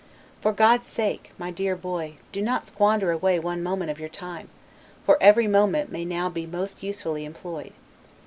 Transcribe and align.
For 0.41 0.51
God's 0.51 0.87
sake, 0.87 1.31
my 1.37 1.51
dear 1.51 1.75
boy, 1.75 2.15
do 2.31 2.41
not 2.41 2.65
squander 2.65 3.11
away 3.11 3.37
one 3.37 3.61
moment 3.61 3.91
of 3.91 3.99
your 3.99 4.09
time, 4.09 4.49
for 5.05 5.15
every 5.21 5.45
moment 5.45 5.91
may 5.91 5.99
be 6.31 6.47
now 6.47 6.57
most 6.57 6.81
usefully 6.81 7.23
employed. 7.23 7.73